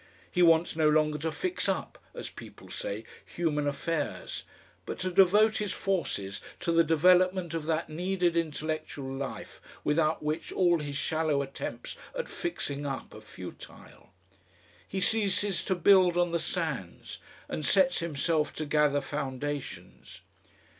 He 0.31 0.41
wants 0.41 0.75
no 0.75 0.89
longer 0.89 1.19
to 1.19 1.31
"fix 1.31 1.69
up," 1.69 1.99
as 2.15 2.31
people 2.31 2.71
say, 2.71 3.03
human 3.23 3.67
affairs, 3.67 4.45
but 4.87 4.97
to 5.01 5.11
devote 5.11 5.57
his 5.59 5.73
forces 5.73 6.41
to 6.61 6.71
the 6.71 6.83
development 6.83 7.53
of 7.53 7.67
that 7.67 7.87
needed 7.87 8.35
intellectual 8.35 9.15
life 9.15 9.61
without 9.83 10.23
which 10.23 10.51
all 10.51 10.79
his 10.79 10.97
shallow 10.97 11.43
attempts 11.43 11.97
at 12.17 12.27
fixing 12.29 12.83
up 12.83 13.13
are 13.13 13.21
futile. 13.21 14.09
He 14.87 15.01
ceases 15.01 15.63
to 15.65 15.75
build 15.75 16.17
on 16.17 16.31
the 16.31 16.39
sands, 16.39 17.19
and 17.47 17.63
sets 17.63 17.99
himself 17.99 18.55
to 18.55 18.65
gather 18.65 19.01
foundations. 19.01 20.21